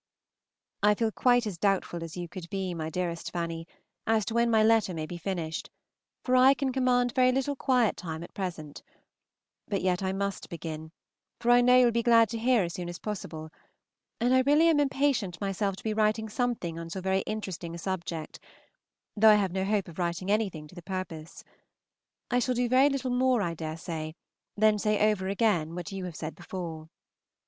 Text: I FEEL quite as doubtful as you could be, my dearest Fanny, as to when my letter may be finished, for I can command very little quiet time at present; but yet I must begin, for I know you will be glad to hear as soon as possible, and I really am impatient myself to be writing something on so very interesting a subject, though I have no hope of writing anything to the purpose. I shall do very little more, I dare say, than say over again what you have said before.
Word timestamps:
I 0.81 0.95
FEEL 0.95 1.11
quite 1.11 1.45
as 1.45 1.59
doubtful 1.59 2.03
as 2.03 2.17
you 2.17 2.27
could 2.27 2.49
be, 2.49 2.73
my 2.73 2.89
dearest 2.89 3.29
Fanny, 3.31 3.67
as 4.07 4.25
to 4.25 4.33
when 4.33 4.49
my 4.49 4.63
letter 4.63 4.95
may 4.95 5.05
be 5.05 5.19
finished, 5.19 5.69
for 6.23 6.35
I 6.35 6.55
can 6.55 6.73
command 6.73 7.11
very 7.13 7.31
little 7.31 7.55
quiet 7.55 7.97
time 7.97 8.23
at 8.23 8.33
present; 8.33 8.81
but 9.67 9.83
yet 9.83 10.01
I 10.01 10.11
must 10.11 10.49
begin, 10.49 10.91
for 11.39 11.51
I 11.51 11.61
know 11.61 11.77
you 11.77 11.85
will 11.85 11.91
be 11.91 12.01
glad 12.01 12.29
to 12.29 12.39
hear 12.39 12.63
as 12.63 12.73
soon 12.73 12.89
as 12.89 12.97
possible, 12.97 13.51
and 14.19 14.33
I 14.33 14.39
really 14.41 14.69
am 14.69 14.79
impatient 14.79 15.39
myself 15.39 15.75
to 15.75 15.83
be 15.83 15.93
writing 15.93 16.29
something 16.29 16.79
on 16.79 16.89
so 16.89 16.99
very 16.99 17.19
interesting 17.27 17.75
a 17.75 17.77
subject, 17.77 18.39
though 19.15 19.29
I 19.29 19.35
have 19.35 19.51
no 19.51 19.63
hope 19.63 19.87
of 19.87 19.99
writing 19.99 20.31
anything 20.31 20.67
to 20.67 20.73
the 20.73 20.81
purpose. 20.81 21.43
I 22.31 22.39
shall 22.39 22.55
do 22.55 22.67
very 22.67 22.89
little 22.89 23.11
more, 23.11 23.43
I 23.43 23.53
dare 23.53 23.77
say, 23.77 24.15
than 24.57 24.79
say 24.79 25.11
over 25.11 25.27
again 25.27 25.75
what 25.75 25.91
you 25.91 26.05
have 26.05 26.15
said 26.15 26.33
before. 26.33 26.89